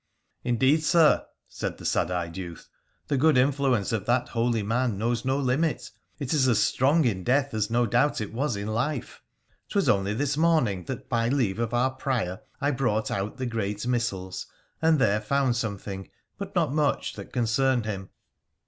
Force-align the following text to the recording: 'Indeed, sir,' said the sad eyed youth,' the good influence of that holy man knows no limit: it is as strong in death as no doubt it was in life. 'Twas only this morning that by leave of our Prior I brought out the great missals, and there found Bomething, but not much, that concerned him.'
'Indeed, 0.51 0.81
sir,' 0.81 1.23
said 1.47 1.77
the 1.77 1.85
sad 1.85 2.09
eyed 2.09 2.35
youth,' 2.35 2.67
the 3.07 3.17
good 3.19 3.37
influence 3.37 3.91
of 3.91 4.07
that 4.07 4.29
holy 4.29 4.63
man 4.63 4.97
knows 4.97 5.23
no 5.25 5.37
limit: 5.37 5.91
it 6.17 6.33
is 6.33 6.47
as 6.47 6.57
strong 6.59 7.05
in 7.05 7.23
death 7.23 7.53
as 7.53 7.69
no 7.69 7.85
doubt 7.85 8.19
it 8.19 8.33
was 8.33 8.55
in 8.55 8.65
life. 8.67 9.21
'Twas 9.69 9.87
only 9.87 10.15
this 10.15 10.35
morning 10.35 10.85
that 10.85 11.07
by 11.07 11.29
leave 11.29 11.59
of 11.59 11.71
our 11.71 11.91
Prior 11.91 12.41
I 12.59 12.71
brought 12.71 13.11
out 13.11 13.37
the 13.37 13.45
great 13.45 13.85
missals, 13.85 14.47
and 14.81 14.97
there 14.97 15.21
found 15.21 15.53
Bomething, 15.53 16.09
but 16.35 16.55
not 16.55 16.73
much, 16.73 17.13
that 17.13 17.31
concerned 17.31 17.85
him.' 17.85 18.09